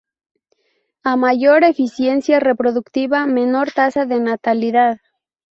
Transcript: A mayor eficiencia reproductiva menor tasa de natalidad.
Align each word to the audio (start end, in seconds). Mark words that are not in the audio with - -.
A 1.03 1.15
mayor 1.15 1.63
eficiencia 1.63 2.39
reproductiva 2.39 3.27
menor 3.27 3.69
tasa 3.71 4.07
de 4.07 4.19
natalidad. 4.19 4.97